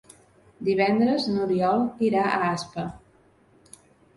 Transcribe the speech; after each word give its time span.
Divendres 0.69 1.27
n'Oriol 1.35 1.85
irà 2.09 2.25
a 2.31 2.41
Aspa. 2.49 2.87